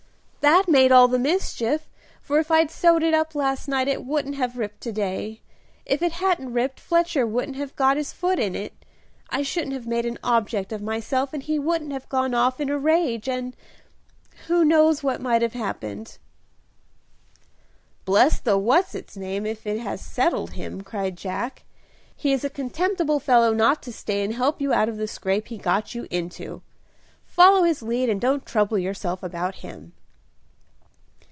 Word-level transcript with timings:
That 0.49 0.67
made 0.67 0.91
all 0.91 1.07
the 1.07 1.19
mischief, 1.19 1.87
for 2.19 2.39
if 2.39 2.49
I'd 2.49 2.71
sewed 2.71 3.03
it 3.03 3.35
last 3.35 3.67
night 3.67 3.87
it 3.87 4.03
wouldn't 4.03 4.33
have 4.37 4.57
ripped 4.57 4.81
to 4.81 4.91
day; 4.91 5.39
if 5.85 6.01
it 6.01 6.13
hadn't 6.13 6.53
ripped 6.53 6.79
Fletcher 6.79 7.27
wouldn't 7.27 7.57
have 7.57 7.75
got 7.75 7.95
his 7.95 8.11
foot 8.11 8.39
in 8.39 8.55
it, 8.55 8.73
I 9.29 9.43
shouldn't 9.43 9.73
have 9.73 9.85
made 9.85 10.07
an 10.07 10.17
object 10.23 10.71
of 10.71 10.81
myself, 10.81 11.31
he 11.33 11.59
wouldn't 11.59 11.91
have 11.91 12.09
gone 12.09 12.33
off 12.33 12.59
in 12.59 12.71
a 12.71 12.77
rage, 12.79 13.29
and 13.29 13.55
who 14.47 14.65
knows 14.65 15.03
what 15.03 15.21
might 15.21 15.43
have 15.43 15.53
happened?" 15.53 16.17
"Bless 18.03 18.39
the 18.39 18.57
what's 18.57 18.95
its 18.95 19.15
name 19.15 19.45
if 19.45 19.67
it 19.67 19.77
has 19.81 20.01
settled 20.01 20.53
him," 20.53 20.81
cried 20.81 21.17
Jack. 21.17 21.65
"He 22.15 22.33
is 22.33 22.43
a 22.43 22.49
contemptible 22.49 23.19
fellow 23.19 23.53
not 23.53 23.83
to 23.83 23.93
stay 23.93 24.23
and 24.23 24.33
help 24.33 24.59
you 24.59 24.73
out 24.73 24.89
of 24.89 24.97
the 24.97 25.07
scrape 25.07 25.49
he 25.49 25.59
got 25.59 25.93
you 25.93 26.07
into. 26.09 26.63
Follow 27.25 27.61
his 27.61 27.83
lead 27.83 28.09
and 28.09 28.19
don't 28.19 28.43
trouble 28.43 28.79
yourself 28.79 29.21
about 29.21 29.55
him." 29.57 29.93